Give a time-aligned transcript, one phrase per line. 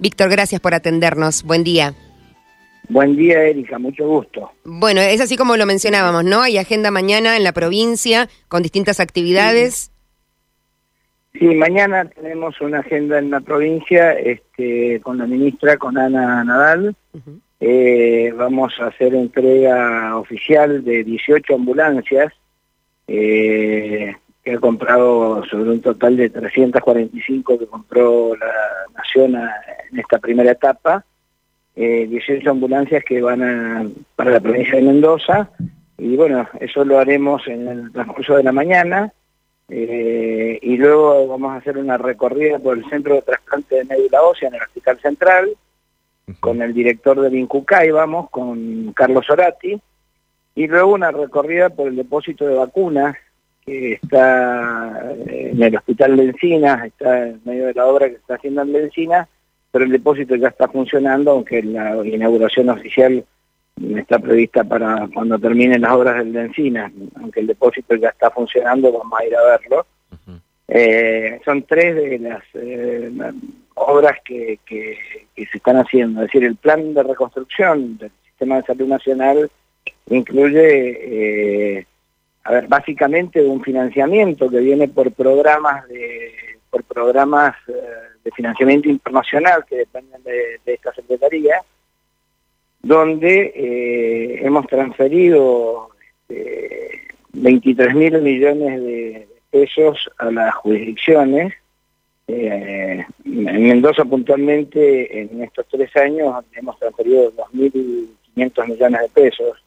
[0.00, 1.42] Víctor, gracias por atendernos.
[1.44, 1.94] Buen día.
[2.88, 4.50] Buen día, Erika, mucho gusto.
[4.64, 6.42] Bueno, es así como lo mencionábamos, ¿no?
[6.42, 9.92] Hay agenda mañana en la provincia con distintas actividades.
[11.38, 16.96] Sí, mañana tenemos una agenda en la provincia este, con la ministra, con Ana Nadal.
[17.60, 22.32] eh, vamos a hacer entrega oficial de 18 ambulancias
[23.06, 28.52] eh, que ha comprado sobre un total de 345 que compró la
[28.96, 31.04] Nación en esta primera etapa.
[31.76, 35.50] Eh, 18 ambulancias que van a, para la provincia de Mendoza.
[35.98, 39.12] Y bueno, eso lo haremos en el transcurso de la mañana.
[39.68, 44.22] Eh, y luego vamos a hacer una recorrida por el centro de trasplante de médula
[44.22, 45.50] ósea en el Hospital Central,
[46.40, 49.80] con el director del INCUCAI, vamos, con Carlos Orati,
[50.56, 53.16] y luego una recorrida por el depósito de vacunas
[53.94, 58.62] está en el Hospital de Encinas, está en medio de la obra que está haciendo
[58.62, 59.28] en Encinas,
[59.70, 63.24] pero el depósito ya está funcionando, aunque la inauguración oficial
[63.96, 68.30] está prevista para cuando terminen las obras del de Encinas, aunque el depósito ya está
[68.30, 69.86] funcionando, vamos a ir a verlo.
[70.68, 73.10] Eh, son tres de las eh,
[73.74, 74.96] obras que, que,
[75.34, 79.50] que se están haciendo, es decir, el plan de reconstrucción del sistema de salud nacional
[80.10, 81.86] incluye, eh,
[82.44, 86.32] a ver, básicamente un financiamiento que viene por programas de
[86.70, 87.72] por programas eh,
[88.22, 91.62] de financiamiento internacional que dependen de, de esta secretaría,
[92.80, 95.90] donde eh, hemos transferido
[96.28, 101.54] este, 23 mil millones de pesos a las jurisdicciones.
[102.28, 109.64] Eh, en Mendoza puntualmente en estos tres años hemos transferido 2.500 millones de pesos.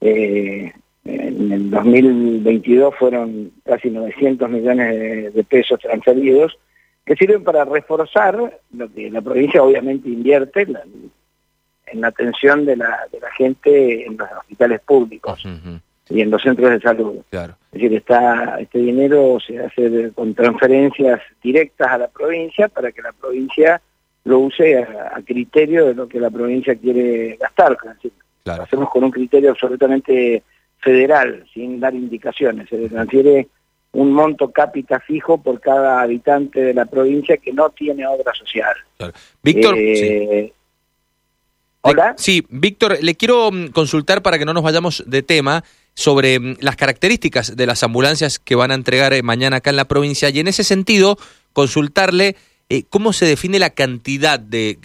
[0.00, 0.72] Eh,
[1.04, 6.56] en el 2022 fueron casi 900 millones de, de pesos transferidos
[7.04, 10.82] que sirven para reforzar lo que la provincia obviamente invierte la-
[11.86, 15.44] en la atención de la, de la gente en los hospitales públicos
[16.08, 17.16] y en los centros de salud.
[17.30, 17.54] Claro.
[17.72, 22.90] Es decir, está, este dinero se hace de- con transferencias directas a la provincia para
[22.90, 23.80] que la provincia
[24.24, 27.76] lo use a, a criterio de lo que la provincia quiere gastar.
[27.84, 28.12] Es decir,
[28.42, 28.58] Claro.
[28.58, 30.42] Lo hacemos con un criterio absolutamente
[30.84, 32.68] federal, sin dar indicaciones.
[32.68, 33.48] Se le transfiere
[33.92, 38.74] un monto cápita fijo por cada habitante de la provincia que no tiene obra social.
[38.98, 39.14] claro.
[39.42, 40.52] Víctor, Eh, sí.
[41.86, 42.14] Hola.
[42.16, 46.56] Sí, Víctor, le quiero mm, consultar para que no nos vayamos de tema sobre mm,
[46.60, 50.30] las características de las ambulancias que van a entregar eh, mañana acá en la provincia
[50.30, 51.18] y en ese sentido
[51.52, 52.36] consultarle
[52.70, 54.78] eh, cómo se define la cantidad de,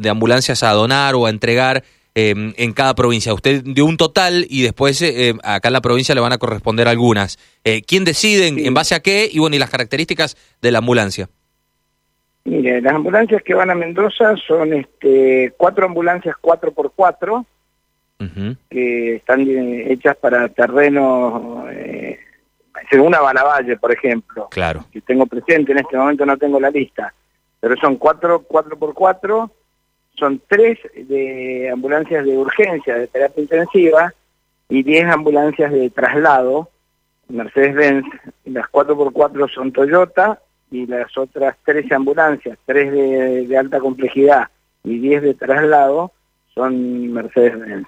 [0.00, 1.84] de ambulancias a donar o a entregar
[2.16, 3.32] eh, en cada provincia.
[3.34, 6.88] Usted dio un total y después eh, acá en la provincia le van a corresponder
[6.88, 7.38] algunas.
[7.62, 8.66] Eh, ¿Quién decide en, Sí.
[8.66, 11.28] en base a qué y bueno y las características de la ambulancia?
[12.44, 17.44] Mire, las ambulancias que van a Mendoza son este, cuatro ambulancias 4x4
[18.18, 22.18] Ujú, que están eh, hechas para terrenos, eh,
[22.98, 24.86] una Balavalle, por ejemplo, Claro.
[24.90, 27.12] que tengo presente, en este momento no tengo la lista,
[27.60, 29.50] pero son cuatro, cuatro por cuatro,
[30.16, 34.14] son tres de ambulancias de urgencia, de terapia intensiva,
[34.68, 36.70] y diez ambulancias de traslado,
[37.28, 38.04] Mercedes-Benz,
[38.44, 40.40] las cuatro por cuatro son Toyota,
[40.70, 44.48] y las otras 13 ambulancias, tres de, de alta complejidad
[44.84, 46.12] y 10 de traslado,
[46.54, 47.86] son Mercedes-Benz.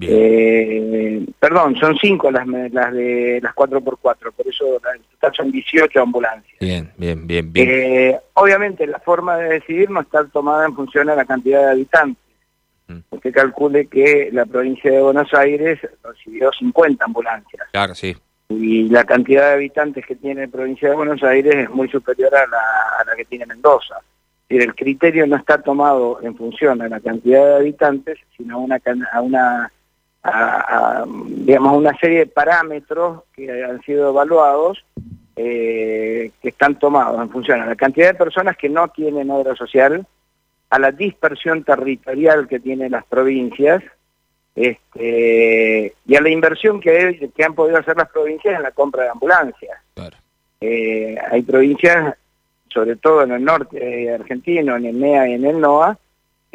[0.00, 6.02] Eh, perdón, son cinco las, las de las 4x4, por eso en total son 18
[6.02, 6.58] ambulancias.
[6.60, 7.68] Bien, bien, bien, bien.
[7.70, 11.70] Eh, obviamente la forma de decidir no está tomada en función a la cantidad de
[11.70, 12.22] habitantes.
[12.88, 12.98] Mm.
[13.10, 18.14] Usted calcule que la provincia de Buenos Aires recibió 50 ambulancias Claro, sí.
[18.50, 22.34] y la cantidad de habitantes que tiene la provincia de Buenos Aires es muy superior
[22.34, 22.58] a la,
[23.00, 23.96] a la que tiene Mendoza.
[24.48, 28.58] Decir, el criterio no está tomado en función a la cantidad de habitantes, sino a
[28.58, 28.80] una,
[29.12, 29.72] a una
[30.22, 34.84] a, a, digamos, una serie de parámetros que han sido evaluados
[35.36, 39.54] eh, que están tomados en función a la cantidad de personas que no tienen obra
[39.54, 40.06] social,
[40.70, 43.82] a la dispersión territorial que tienen las provincias
[44.54, 48.70] este, y a la inversión que, hay- que han podido hacer las provincias en la
[48.72, 49.78] compra de ambulancias.
[49.94, 50.16] Claro.
[50.60, 52.14] Eh, hay provincias,
[52.68, 55.98] sobre todo en el norte argentino, en el NEA y en el NOA,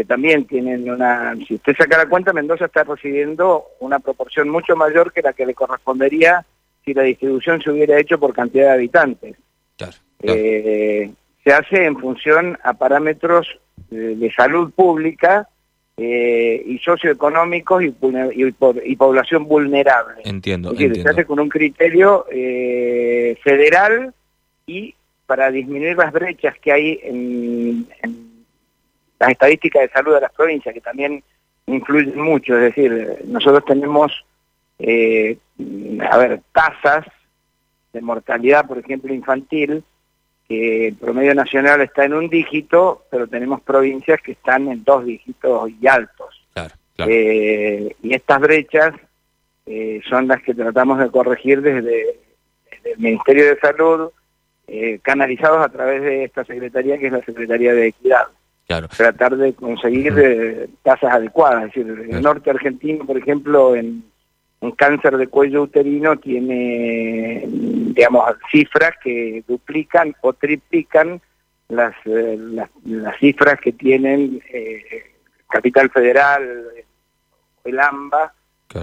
[0.00, 4.74] que también tienen una, si usted saca la cuenta, Mendoza está recibiendo una proporción mucho
[4.74, 6.42] mayor que la que le correspondería
[6.86, 9.36] si la distribución se hubiera hecho por cantidad de habitantes.
[9.76, 10.40] Claro, claro.
[10.42, 11.10] Eh,
[11.44, 13.46] se hace en función a parámetros
[13.90, 15.46] de salud pública
[15.98, 18.54] eh, y socioeconómicos y, y,
[18.84, 20.22] y población vulnerable.
[20.24, 21.10] entiendo, Es decir, entiendo.
[21.12, 24.14] se hace con un criterio eh, federal
[24.66, 24.94] y
[25.26, 28.29] para disminuir las brechas que hay en, en
[29.30, 31.22] las estadísticas de salud de las provincias, que también
[31.66, 34.24] influyen mucho, es decir, nosotros tenemos,
[34.78, 35.36] eh,
[36.10, 37.06] a ver, tasas
[37.92, 39.84] de mortalidad, por ejemplo, infantil,
[40.48, 45.04] que el promedio nacional está en un dígito, pero tenemos provincias que están en dos
[45.04, 46.36] dígitos y altos.
[46.98, 48.92] Eh, y estas brechas
[49.64, 52.18] eh, son las que tratamos de corregir desde,
[52.84, 54.10] el Ministerio de Salud,
[54.66, 58.26] eh, canalizados a través de esta Secretaría, que es la Secretaría de Equidad.
[58.70, 58.86] Claro.
[58.86, 61.64] Tratar de conseguir tasas adecuadas.
[61.64, 64.04] Es decir, el norte argentino, por ejemplo, en
[64.60, 71.20] un cáncer de cuello uterino tiene, digamos, cifras que duplican o triplican
[71.68, 72.38] las, eh,
[72.84, 74.84] las, cifras que tienen eh,
[75.48, 76.68] Capital Federal,
[77.64, 78.32] el AMBA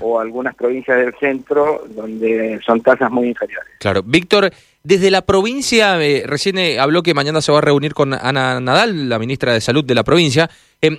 [0.00, 3.68] o algunas provincias del centro donde son tasas muy inferiores.
[3.80, 4.02] Claro.
[4.02, 4.50] Víctor,
[4.84, 9.08] desde la provincia, eh, recién habló que mañana se va a reunir con Ana Nadal,
[9.08, 10.50] la ministra de Salud de la provincia.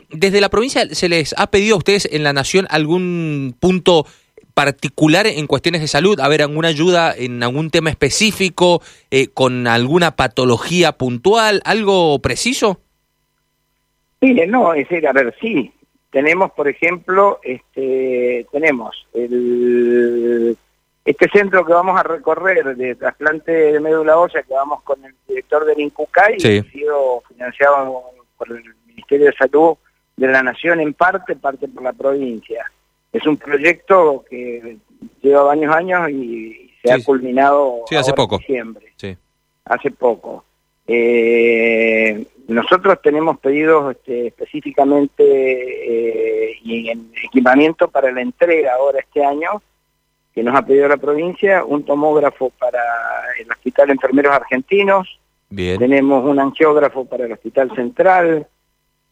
[0.10, 4.08] desde la provincia, ¿se les ha pedido a ustedes en la Nación algún punto
[4.56, 6.20] particular en cuestiones de salud?
[6.20, 12.80] A ver, ¿alguna ayuda en algún tema específico, eh, con alguna patología puntual, algo preciso?
[14.22, 15.72] Mire, no, es decir, a ver, sí,
[16.10, 20.58] tenemos, por ejemplo, este, tenemos el,
[21.06, 25.13] este centro que vamos a recorrer de trasplante de médula ósea, que vamos con el
[25.28, 28.04] director del INCUCAI, que ha sido financiado
[28.38, 29.78] por el Ministerio de Salud
[30.18, 32.66] de la Nación en parte, parte por la provincia.
[33.13, 34.78] Es un proyecto que
[35.22, 38.36] lleva varios años y se ha culminado hace poco.
[38.36, 38.94] en diciembre.
[38.98, 39.16] Sí.
[39.66, 40.44] Hace poco.
[40.88, 49.24] Eh, nosotros tenemos pedidos este, específicamente eh, y en equipamiento para la entrega ahora este
[49.24, 49.62] año,
[50.36, 52.82] que nos ha pedido la provincia, un tomógrafo para
[53.40, 55.18] el Hospital Enfermeros Argentinos,
[55.50, 55.80] Bien.
[55.80, 58.46] tenemos un angiógrafo para el Hospital Central,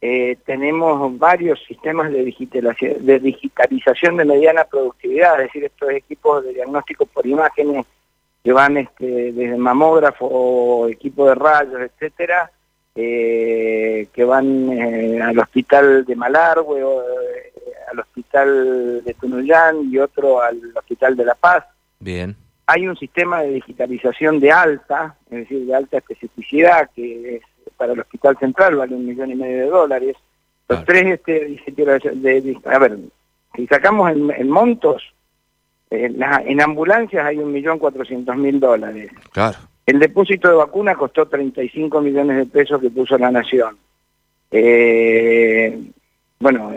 [0.01, 6.43] eh, tenemos varios sistemas de digitalización, de digitalización de mediana productividad, es decir, estos equipos
[6.43, 7.85] de diagnóstico por imágenes
[8.43, 12.51] que van este, desde mamógrafo, equipo de rayos, etcétera,
[12.95, 17.01] eh, que van eh, al hospital de Malargüe, o,
[17.93, 21.63] al hospital de Tunuyán y otro al hospital de La Paz.
[21.99, 22.35] Bien.
[22.65, 27.43] Hay un sistema de digitalización de alta, es decir, de alta especificidad, que es
[27.77, 30.15] para el Hospital Central vale un millón y medio de dólares.
[30.69, 32.97] Los tres, este, de, a ver,
[33.55, 35.03] si sacamos en, montos,
[35.89, 39.11] en, ambulancias hay un millón cuatrocientos mil dólares.
[39.31, 39.57] Claro.
[39.85, 43.77] El depósito de vacuna costó 35 millones de pesos que puso la Nación.
[44.49, 45.77] Eh,
[46.39, 46.71] bueno,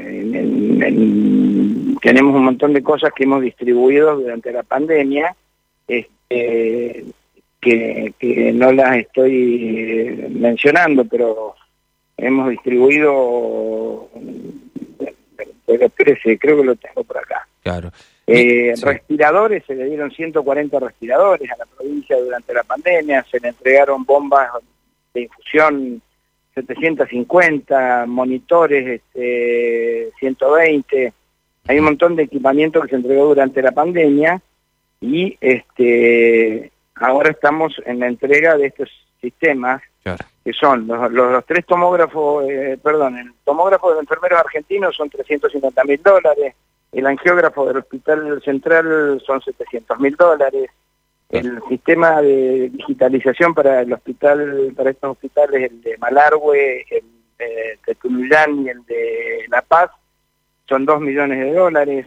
[2.00, 5.35] tenemos un montón de cosas que hemos distribuido durante la pandemia.
[5.88, 7.05] Este,
[7.61, 11.55] que, no las estoy eh, mencionando, pero
[12.17, 14.08] hemos distribuido,
[15.67, 17.47] creo que lo tengo por acá.
[17.62, 17.91] Claro.
[18.26, 23.49] Eh, respiradores, se le dieron 140 respiradores a la provincia durante la pandemia, se le
[23.49, 24.49] entregaron bombas
[25.14, 26.03] de infusión
[26.56, 31.12] 750, monitores este, 120,
[31.69, 34.41] hay un montón de equipamiento que se entregó durante la pandemia
[35.00, 38.88] y este ahora estamos en la entrega de estos
[39.20, 45.84] sistemas, que son los, tres tomógrafos, eh, perdón, el tomógrafo de enfermeros argentinos son 350
[45.84, 46.55] mil dólares,
[46.93, 50.70] el angiógrafo del Hospital Central son 700 mil dólares,
[51.30, 57.04] el sistema de digitalización para el hospital, para estos hospitales, el de Malargüe, el
[57.38, 59.90] de, Tunuyán y el de La Paz,
[60.68, 62.06] son 2 millones de dólares.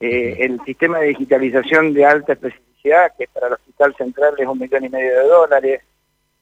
[0.00, 4.58] Eh, el sistema de digitalización de alta especialidad que para el Hospital Central es un
[4.58, 5.82] millón y medio de dólares.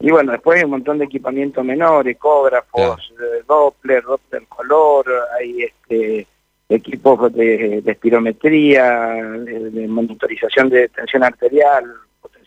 [0.00, 5.06] Y bueno, después hay un montón de equipamiento menor, ecógrafos, eh, Doppler, Doppler color,
[5.38, 6.26] hay este
[6.68, 11.84] equipos de, espirometría, de, monitorización de tensión arterial,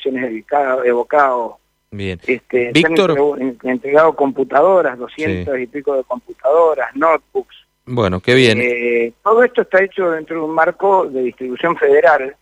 [0.06, 1.54] evocados.
[1.92, 2.20] Bien.
[2.26, 3.16] Este, Víctor.
[3.40, 7.68] han entregado, computadoras, 200 y pico de computadoras, notebooks.
[7.86, 8.60] Bueno, qué bien.
[8.62, 12.36] Eh, todo esto está hecho dentro de un marco de distribución federal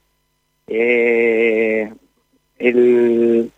[0.68, 1.94] eh,
[2.58, 3.52] el,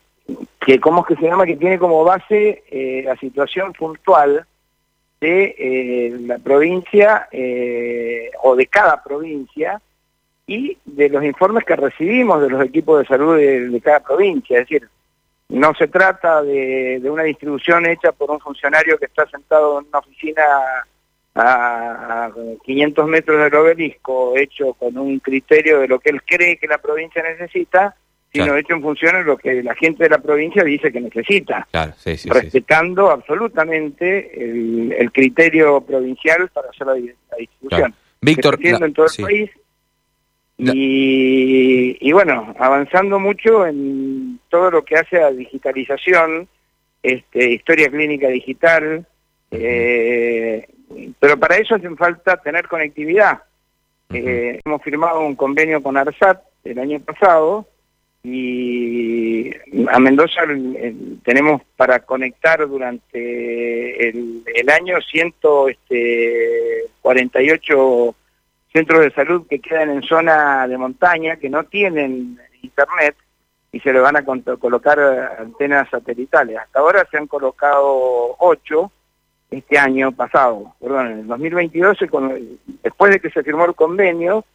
[0.60, 4.46] que cómo es que se llama, que tiene como base eh, la situación puntual
[5.22, 7.28] de la provincia
[8.44, 9.82] o de cada provincia
[10.48, 14.60] y de los informes que recibimos de los equipos de salud de, cada provincia.
[14.60, 14.88] Es decir,
[15.50, 19.88] no se trata de, de, una distribución hecha por un funcionario que está sentado en
[19.88, 20.44] una oficina
[21.36, 22.32] a
[22.64, 26.78] 500 metros del obelisco, hecho con un criterio de lo que él cree que la
[26.80, 27.96] provincia necesita,
[28.32, 28.58] sino Claro.
[28.60, 31.94] hecho en función de lo que la gente de la provincia dice que necesita, Claro,
[31.98, 32.30] sí, sí, sí, sí.
[32.30, 37.92] respetando absolutamente el, el criterio provincial para hacer la, di- la distribución.
[37.92, 37.94] Claro.
[38.22, 39.52] Víctor, la- en todo el país.
[40.58, 46.48] Y, y bueno, avanzando mucho en todo lo que hace a digitalización,
[47.04, 49.06] este, historia clínica digital,
[49.52, 50.68] eh,
[51.20, 53.44] pero para eso hace falta tener conectividad.
[54.10, 57.68] Eh, hemos firmado un convenio con ARSAT el año pasado
[58.24, 59.52] y
[59.90, 68.16] a Mendoza eh, tenemos para conectar durante el, el año este, 148
[68.78, 73.16] centros de salud que quedan en zona de montaña, que no tienen internet
[73.72, 75.00] y se le van a colocar
[75.40, 76.58] antenas satelitales.
[76.58, 78.92] Hasta ahora se han colocado ocho
[79.50, 82.34] este año pasado, perdón, en el 2022, se con-
[82.84, 84.46] después de que se firmó el convenio,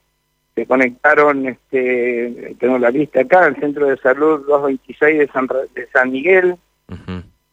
[0.55, 5.89] se conectaron, este, tengo la lista acá, el Centro de Salud 226 de San, de
[5.93, 6.57] San Miguel,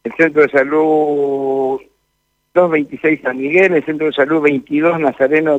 [0.03, 1.79] el Centro de Salud
[2.53, 5.57] 226 San Miguel, el Centro de Salud 22 Nazareno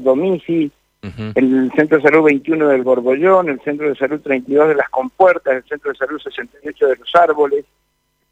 [1.02, 5.54] El Centro de Salud 21 del Borbollón, el Centro de Salud 32 de Las Compuertas,
[5.56, 7.64] el Centro de Salud 68 de Los Árboles,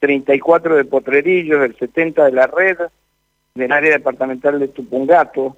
[0.01, 2.79] 34 de Potrerillos, el 70 de La Red,
[3.55, 5.57] del área departamental de Tupungato.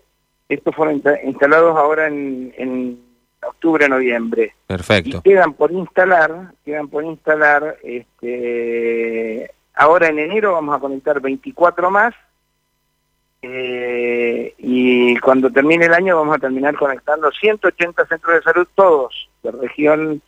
[0.49, 3.01] Estos fueron insta- instalados ahora en, en
[3.47, 4.55] octubre, noviembre.
[4.65, 5.21] Y Perfecto.
[5.23, 12.15] quedan por instalar, quedan por instalar, este, ahora en enero vamos a conectar 24 más,
[13.43, 19.29] eh, y cuando termine el año vamos a terminar conectando 180 centros de salud, todos
[19.43, 20.23] de región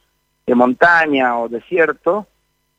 [0.46, 2.26] de montaña o desierto,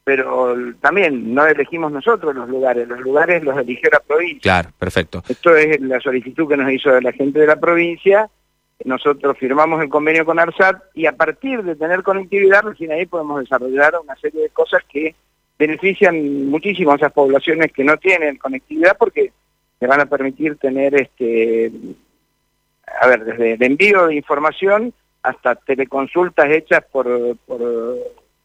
[0.04, 4.42] pero también no elegimos nosotros los lugares, los lugares los eligió la provincia.
[4.42, 5.24] Claro, perfecto.
[5.30, 8.30] Esto es la solicitud que nos hizo la gente de la provincia.
[8.84, 13.40] Nosotros firmamos el convenio con ARSAT y a partir de tener conectividad, recién ahí podemos
[13.40, 15.16] desarrollar una serie de cosas que
[15.58, 19.32] benefician muchísimo a esas poblaciones que no tienen conectividad porque
[19.84, 21.70] le van a permitir tener, este,
[23.02, 27.62] a ver, desde el envío de información hasta teleconsultas hechas por, por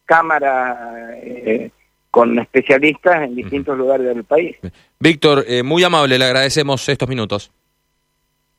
[0.03, 1.71] cámara eh,
[2.11, 4.57] con especialistas en distintos lugares del país.
[4.99, 7.51] Víctor, eh, muy amable, le agradecemos estos minutos.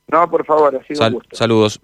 [0.09, 1.37] No, por favor, ha sido Sal- un gusto.
[1.37, 1.79] saludos.